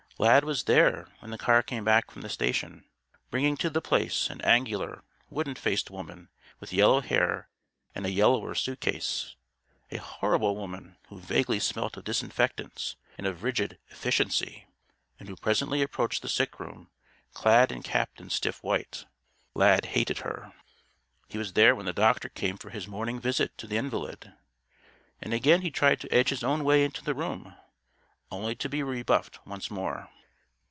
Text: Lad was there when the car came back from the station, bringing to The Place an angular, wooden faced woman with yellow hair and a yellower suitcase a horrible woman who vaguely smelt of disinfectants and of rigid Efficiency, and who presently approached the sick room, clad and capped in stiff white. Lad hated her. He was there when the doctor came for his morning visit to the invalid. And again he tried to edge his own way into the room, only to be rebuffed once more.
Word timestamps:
Lad 0.17 0.43
was 0.43 0.65
there 0.65 1.07
when 1.17 1.31
the 1.31 1.37
car 1.39 1.63
came 1.63 1.83
back 1.83 2.11
from 2.11 2.21
the 2.21 2.29
station, 2.29 2.85
bringing 3.31 3.57
to 3.57 3.71
The 3.71 3.81
Place 3.81 4.29
an 4.29 4.39
angular, 4.41 5.03
wooden 5.31 5.55
faced 5.55 5.89
woman 5.89 6.29
with 6.59 6.71
yellow 6.71 7.01
hair 7.01 7.49
and 7.95 8.05
a 8.05 8.11
yellower 8.11 8.53
suitcase 8.53 9.35
a 9.89 9.97
horrible 9.97 10.55
woman 10.55 10.97
who 11.07 11.17
vaguely 11.17 11.59
smelt 11.59 11.97
of 11.97 12.03
disinfectants 12.03 12.97
and 13.17 13.25
of 13.25 13.41
rigid 13.41 13.79
Efficiency, 13.89 14.67
and 15.19 15.27
who 15.27 15.35
presently 15.35 15.81
approached 15.81 16.21
the 16.21 16.29
sick 16.29 16.59
room, 16.59 16.91
clad 17.33 17.71
and 17.71 17.83
capped 17.83 18.21
in 18.21 18.29
stiff 18.29 18.61
white. 18.63 19.05
Lad 19.55 19.85
hated 19.87 20.19
her. 20.19 20.53
He 21.29 21.39
was 21.39 21.53
there 21.53 21.73
when 21.73 21.87
the 21.87 21.93
doctor 21.93 22.29
came 22.29 22.57
for 22.57 22.69
his 22.69 22.87
morning 22.87 23.19
visit 23.19 23.57
to 23.57 23.65
the 23.65 23.77
invalid. 23.77 24.31
And 25.19 25.33
again 25.33 25.61
he 25.63 25.71
tried 25.71 25.99
to 26.01 26.13
edge 26.13 26.29
his 26.29 26.43
own 26.43 26.63
way 26.63 26.85
into 26.85 27.03
the 27.03 27.15
room, 27.15 27.55
only 28.33 28.55
to 28.55 28.69
be 28.69 28.81
rebuffed 28.81 29.45
once 29.45 29.69
more. 29.69 30.07